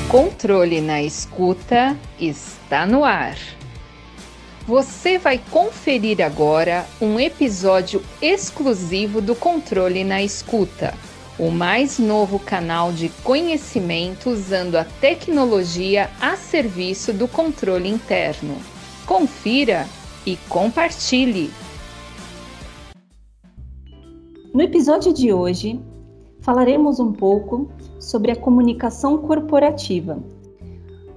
Controle 0.00 0.80
na 0.80 1.02
escuta 1.02 1.96
está 2.18 2.84
no 2.84 3.04
ar. 3.04 3.36
Você 4.66 5.18
vai 5.18 5.40
conferir 5.50 6.20
agora 6.20 6.84
um 7.00 7.20
episódio 7.20 8.02
exclusivo 8.20 9.20
do 9.20 9.36
Controle 9.36 10.02
na 10.02 10.20
Escuta, 10.20 10.94
o 11.38 11.48
mais 11.48 12.00
novo 12.00 12.40
canal 12.40 12.92
de 12.92 13.08
conhecimento 13.22 14.30
usando 14.30 14.74
a 14.74 14.84
tecnologia 14.84 16.10
a 16.20 16.36
serviço 16.36 17.12
do 17.12 17.28
controle 17.28 17.88
interno. 17.88 18.56
Confira 19.06 19.86
e 20.26 20.36
compartilhe. 20.48 21.52
No 24.52 24.60
episódio 24.60 25.12
de 25.12 25.32
hoje, 25.32 25.80
falaremos 26.44 27.00
um 27.00 27.10
pouco 27.10 27.66
sobre 27.98 28.30
a 28.30 28.36
comunicação 28.36 29.16
corporativa. 29.16 30.18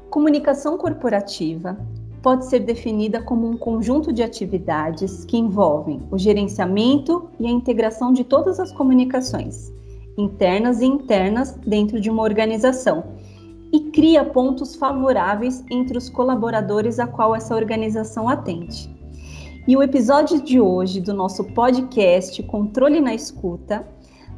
Comunicação 0.09 0.77
corporativa 0.77 1.77
pode 2.23 2.45
ser 2.45 2.61
definida 2.61 3.21
como 3.21 3.45
um 3.45 3.57
conjunto 3.57 4.13
de 4.13 4.23
atividades 4.23 5.25
que 5.25 5.37
envolvem 5.37 6.01
o 6.09 6.17
gerenciamento 6.17 7.29
e 7.37 7.45
a 7.45 7.51
integração 7.51 8.13
de 8.13 8.23
todas 8.23 8.57
as 8.57 8.71
comunicações, 8.71 9.71
internas 10.17 10.81
e 10.81 10.85
internas, 10.85 11.51
dentro 11.67 11.99
de 11.99 12.09
uma 12.09 12.23
organização, 12.23 13.03
e 13.73 13.81
cria 13.91 14.23
pontos 14.23 14.75
favoráveis 14.75 15.61
entre 15.69 15.97
os 15.97 16.09
colaboradores 16.09 16.99
a 16.99 17.05
qual 17.05 17.35
essa 17.35 17.53
organização 17.53 18.29
atende. 18.29 18.89
E 19.67 19.75
o 19.75 19.83
episódio 19.83 20.41
de 20.41 20.61
hoje 20.61 21.01
do 21.01 21.13
nosso 21.13 21.43
podcast 21.43 22.41
Controle 22.43 23.01
na 23.01 23.13
Escuta, 23.13 23.85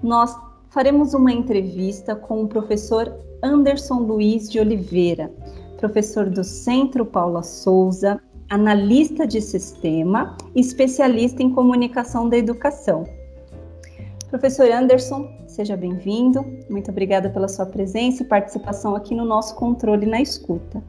nós 0.02 0.36
faremos 0.70 1.14
uma 1.14 1.31
entrevista 1.31 2.16
com 2.16 2.44
o 2.44 2.48
professor 2.48 3.14
Anderson 3.44 4.00
Luiz 4.00 4.50
de 4.50 4.59
Oliveira, 4.59 5.31
professor 5.78 6.30
do 6.30 6.44
Centro 6.44 7.06
Paula 7.06 7.42
Souza, 7.42 8.20
analista 8.50 9.25
de 9.25 9.42
sistema 9.42 10.36
e 10.56 10.62
especialista 10.62 11.42
em 11.42 11.52
comunicação 11.52 12.30
da 12.30 12.38
educação. 12.38 13.03
Professor 14.30 14.70
Anderson, 14.72 15.28
seja 15.47 15.75
bem-vindo. 15.75 16.45
Muito 16.70 16.92
obrigada 16.92 17.30
pela 17.30 17.47
sua 17.47 17.66
presença 17.66 18.22
e 18.22 18.25
participação 18.25 18.95
aqui 18.95 19.16
no 19.16 19.25
nosso 19.25 19.56
controle 19.56 20.06
na 20.06 20.22
escuta. 20.22 20.84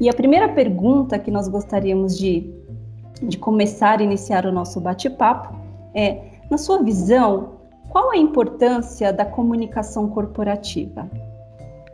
E 0.00 0.08
a 0.08 0.12
primeira 0.12 0.48
pergunta 0.48 1.18
que 1.18 1.32
nós 1.32 1.48
gostaríamos 1.48 2.16
de, 2.16 2.52
de 3.20 3.36
começar 3.38 3.98
a 3.98 4.02
iniciar 4.04 4.46
o 4.46 4.52
nosso 4.52 4.80
bate-papo 4.80 5.52
é: 5.92 6.22
na 6.48 6.58
sua 6.58 6.80
visão, 6.82 7.59
qual 7.90 8.12
a 8.12 8.16
importância 8.16 9.12
da 9.12 9.24
comunicação 9.24 10.08
corporativa? 10.08 11.10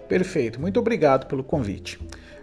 Perfeito, 0.07 0.61
muito 0.61 0.79
obrigado 0.79 1.27
pelo 1.27 1.43
convite. 1.43 1.99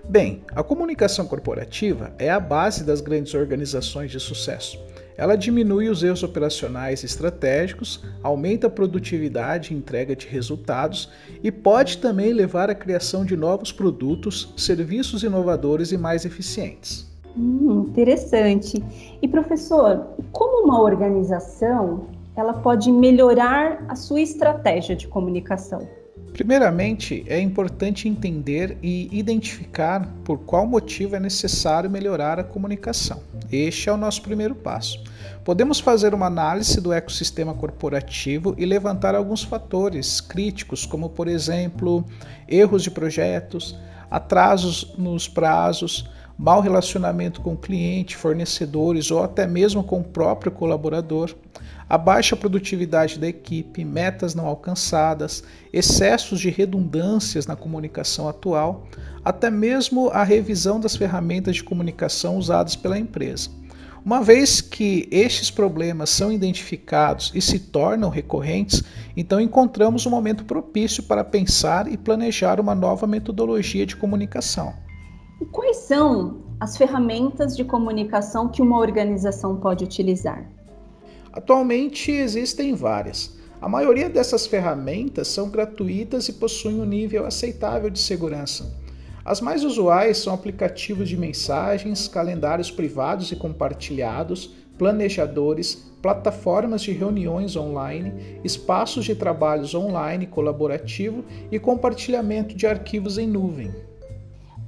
Bem, 0.09 0.41
a 0.55 0.63
comunicação 0.63 1.27
corporativa 1.27 2.11
é 2.17 2.31
a 2.31 2.39
base 2.39 2.83
das 2.83 2.99
grandes 2.99 3.35
organizações 3.35 4.09
de 4.09 4.19
sucesso. 4.19 4.83
Ela 5.15 5.35
diminui 5.35 5.87
os 5.87 6.01
erros 6.01 6.23
operacionais 6.23 7.03
estratégicos, 7.03 8.03
aumenta 8.23 8.65
a 8.65 8.69
produtividade 8.71 9.71
e 9.71 9.77
entrega 9.77 10.15
de 10.15 10.27
resultados 10.27 11.11
e 11.43 11.51
pode 11.51 11.99
também 11.99 12.33
levar 12.33 12.71
à 12.71 12.75
criação 12.75 13.23
de 13.23 13.38
novos 13.38 13.71
produtos, 13.71 14.51
serviços 14.57 15.21
inovadores 15.21 15.91
e 15.91 15.97
mais 15.97 16.25
eficientes. 16.25 17.07
Hum, 17.38 17.85
interessante. 17.88 18.83
E 19.21 19.27
professor, 19.27 20.07
como 20.31 20.65
uma 20.65 20.81
organização 20.81 22.07
ela 22.35 22.53
pode 22.53 22.91
melhorar 22.91 23.83
a 23.87 23.95
sua 23.95 24.21
estratégia 24.21 24.95
de 24.95 25.07
comunicação? 25.07 25.87
Primeiramente, 26.33 27.23
é 27.27 27.39
importante 27.39 28.09
entender 28.09 28.75
e 28.81 29.07
identificar 29.11 30.11
por 30.23 30.39
qual 30.39 30.66
motivo 30.66 31.16
é 31.16 31.19
necessário 31.19 31.89
melhorar 31.91 32.39
a 32.39 32.43
comunicação. 32.43 33.22
Este 33.51 33.88
é 33.88 33.93
o 33.93 33.97
nosso 33.97 34.23
primeiro 34.23 34.55
passo. 34.55 35.03
Podemos 35.45 35.79
fazer 35.79 36.11
uma 36.11 36.25
análise 36.25 36.81
do 36.81 36.91
ecossistema 36.91 37.53
corporativo 37.53 38.55
e 38.57 38.66
levantar 38.66 39.13
alguns 39.13 39.43
fatores 39.43 40.19
críticos, 40.19 40.88
como, 40.88 41.07
por 41.07 41.27
exemplo, 41.27 42.03
erros 42.47 42.81
de 42.81 42.89
projetos, 42.89 43.77
atrasos 44.09 44.95
nos 44.97 45.27
prazos, 45.27 46.09
mau 46.38 46.61
relacionamento 46.61 47.41
com 47.41 47.55
cliente, 47.55 48.17
fornecedores 48.17 49.11
ou 49.11 49.23
até 49.23 49.45
mesmo 49.45 49.83
com 49.83 49.99
o 49.99 50.03
próprio 50.03 50.51
colaborador, 50.51 51.33
a 51.88 51.97
baixa 51.97 52.35
produtividade 52.35 53.19
da 53.19 53.27
equipe, 53.27 53.85
metas 53.85 54.33
não 54.33 54.47
alcançadas, 54.47 55.43
excessos 55.72 56.39
de 56.39 56.49
redundâncias 56.49 57.45
na 57.45 57.55
comunicação 57.55 58.27
atual, 58.27 58.88
até 59.23 59.51
mesmo 59.51 60.09
a 60.09 60.23
revisão 60.23 60.79
das 60.79 60.95
ferramentas 60.95 61.55
de 61.55 61.63
comunicação 61.63 62.38
usadas 62.38 62.75
pela 62.75 62.97
empresa. 62.97 63.49
Uma 64.05 64.22
vez 64.22 64.59
que 64.59 65.07
estes 65.09 65.49
problemas 65.49 66.09
são 66.09 66.29
identificados 66.29 67.31
e 67.33 67.41
se 67.41 67.57
tornam 67.57 68.09
recorrentes, 68.09 68.83
então 69.16 69.39
encontramos 69.39 70.05
um 70.05 70.09
momento 70.09 70.43
propício 70.43 71.03
para 71.03 71.23
pensar 71.23 71.89
e 71.89 71.95
planejar 71.95 72.59
uma 72.59 72.75
nova 72.75 73.07
metodologia 73.07 73.85
de 73.85 73.95
comunicação. 73.95 74.73
E 75.43 75.45
quais 75.47 75.75
são 75.75 76.37
as 76.57 76.77
ferramentas 76.77 77.53
de 77.53 77.65
comunicação 77.65 78.47
que 78.47 78.61
uma 78.61 78.79
organização 78.79 79.57
pode 79.57 79.83
utilizar? 79.83 80.49
Atualmente 81.33 82.13
existem 82.13 82.73
várias. 82.73 83.37
A 83.59 83.67
maioria 83.67 84.09
dessas 84.09 84.47
ferramentas 84.47 85.27
são 85.27 85.49
gratuitas 85.49 86.29
e 86.29 86.33
possuem 86.33 86.79
um 86.79 86.85
nível 86.85 87.25
aceitável 87.25 87.89
de 87.89 87.99
segurança. 87.99 88.73
As 89.25 89.41
mais 89.41 89.65
usuais 89.65 90.17
são 90.17 90.33
aplicativos 90.33 91.09
de 91.09 91.17
mensagens, 91.17 92.07
calendários 92.07 92.71
privados 92.71 93.29
e 93.33 93.35
compartilhados, 93.35 94.55
planejadores, 94.77 95.91
plataformas 96.01 96.81
de 96.83 96.93
reuniões 96.93 97.57
online, 97.57 98.39
espaços 98.45 99.03
de 99.03 99.13
trabalhos 99.13 99.75
online 99.75 100.25
colaborativo 100.25 101.25
e 101.51 101.59
compartilhamento 101.59 102.55
de 102.55 102.65
arquivos 102.65 103.17
em 103.17 103.27
nuvem. 103.27 103.92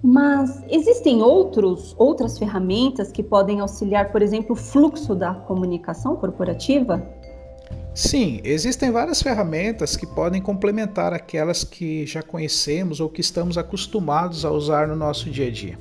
Mas 0.07 0.63
existem 0.69 1.23
outros, 1.23 1.95
outras 1.97 2.38
ferramentas 2.38 3.11
que 3.11 3.23
podem 3.23 3.59
auxiliar, 3.59 4.11
por 4.11 4.21
exemplo, 4.21 4.53
o 4.53 4.55
fluxo 4.55 5.16
da 5.16 5.33
comunicação 5.33 6.16
corporativa? 6.16 7.03
Sim, 7.91 8.39
existem 8.43 8.91
várias 8.91 9.19
ferramentas 9.19 9.97
que 9.97 10.05
podem 10.05 10.43
complementar 10.43 11.11
aquelas 11.11 11.63
que 11.63 12.05
já 12.05 12.21
conhecemos 12.21 12.99
ou 12.99 13.09
que 13.09 13.19
estamos 13.19 13.57
acostumados 13.57 14.45
a 14.45 14.51
usar 14.51 14.88
no 14.88 14.95
nosso 14.95 15.27
dia 15.27 15.47
a 15.47 15.51
dia. 15.51 15.79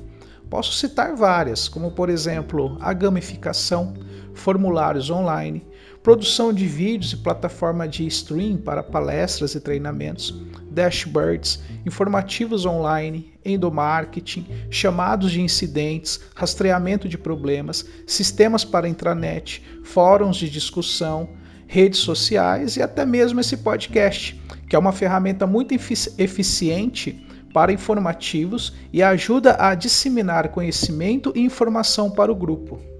Posso 0.49 0.73
citar 0.73 1.15
várias, 1.15 1.67
como 1.67 1.91
por 1.91 2.09
exemplo 2.09 2.77
a 2.79 2.93
gamificação, 2.93 3.93
formulários 4.33 5.11
online, 5.11 5.63
produção 6.05 6.53
de 6.53 6.67
vídeos 6.67 7.13
e 7.13 7.17
plataforma 7.17 7.87
de 7.87 8.05
stream 8.05 8.57
para 8.57 8.83
palestras 8.83 9.55
e 9.55 9.59
treinamentos, 9.59 10.39
dashboards, 10.69 11.59
informativos 11.83 12.63
online, 12.63 13.33
endomarketing, 13.43 14.45
chamados 14.69 15.31
de 15.31 15.41
incidentes, 15.41 16.21
rastreamento 16.35 17.09
de 17.09 17.17
problemas, 17.17 17.83
sistemas 18.05 18.63
para 18.63 18.87
intranet, 18.87 19.63
fóruns 19.83 20.37
de 20.37 20.47
discussão, 20.47 21.29
redes 21.65 22.01
sociais 22.01 22.77
e 22.77 22.83
até 22.83 23.03
mesmo 23.03 23.39
esse 23.39 23.57
podcast, 23.57 24.39
que 24.69 24.75
é 24.75 24.79
uma 24.79 24.91
ferramenta 24.91 25.47
muito 25.47 25.73
eficiente 25.73 27.27
para 27.51 27.73
informativos 27.73 28.73
e 28.93 29.01
ajuda 29.01 29.55
a 29.57 29.73
disseminar 29.73 30.49
conhecimento 30.49 31.33
e 31.35 31.41
informação 31.41 32.11
para 32.11 32.31
o 32.31 32.35
grupo. 32.35 32.94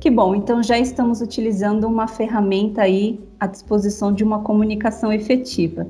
Que 0.00 0.10
bom, 0.10 0.34
então 0.34 0.62
já 0.62 0.78
estamos 0.78 1.20
utilizando 1.20 1.84
uma 1.86 2.06
ferramenta 2.06 2.82
aí 2.82 3.18
à 3.40 3.46
disposição 3.46 4.12
de 4.12 4.22
uma 4.22 4.42
comunicação 4.42 5.12
efetiva. 5.12 5.86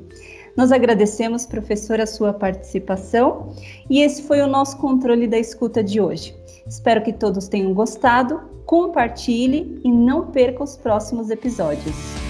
Nós 0.56 0.72
agradecemos, 0.72 1.44
professor, 1.44 2.00
a 2.00 2.06
sua 2.06 2.32
participação 2.32 3.52
e 3.90 4.00
esse 4.00 4.22
foi 4.22 4.40
o 4.40 4.46
nosso 4.46 4.78
controle 4.78 5.26
da 5.26 5.38
escuta 5.38 5.82
de 5.84 6.00
hoje. 6.00 6.34
Espero 6.66 7.02
que 7.02 7.12
todos 7.12 7.46
tenham 7.46 7.74
gostado, 7.74 8.40
compartilhe 8.64 9.80
e 9.84 9.92
não 9.92 10.28
perca 10.28 10.64
os 10.64 10.76
próximos 10.76 11.30
episódios. 11.30 12.25